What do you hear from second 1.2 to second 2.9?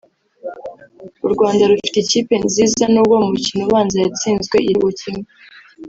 u Rwanda rufite ikipe nziza